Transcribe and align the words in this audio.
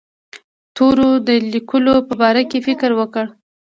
تورو 0.75 1.09
د 1.27 1.29
لیکلو 1.53 1.95
په 2.07 2.13
باره 2.21 2.43
کې 2.49 2.59
فکر 2.67 2.89
وکړ. 2.99 3.25